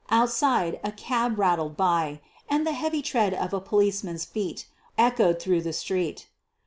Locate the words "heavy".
2.71-3.03